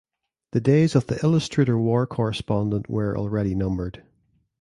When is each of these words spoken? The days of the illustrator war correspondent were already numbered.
The 0.53 0.59
days 0.61 0.95
of 0.95 1.05
the 1.05 1.23
illustrator 1.23 1.77
war 1.77 2.07
correspondent 2.07 2.89
were 2.89 3.15
already 3.15 3.53
numbered. 3.53 4.01